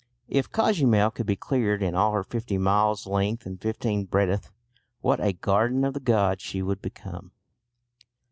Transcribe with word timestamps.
If 0.27 0.51
Cozumel 0.51 1.11
could 1.11 1.27
be 1.27 1.35
cleared 1.35 1.83
in 1.83 1.93
all 1.93 2.13
her 2.13 2.23
fifty 2.23 2.57
miles 2.57 3.05
length 3.05 3.45
and 3.45 3.61
fifteen 3.61 4.05
breadth, 4.05 4.49
what 5.01 5.19
a 5.23 5.31
garden 5.33 5.85
of 5.85 5.93
the 5.93 5.99
gods 5.99 6.41
she 6.41 6.63
would 6.63 6.81
become! 6.81 7.33